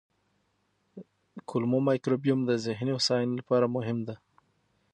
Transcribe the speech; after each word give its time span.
کولمو 1.49 1.79
مایکروبیوم 1.87 2.39
د 2.45 2.51
ذهني 2.65 2.91
هوساینې 2.93 3.35
لپاره 3.39 3.65
مهم 3.75 3.97
دی. 4.07 4.15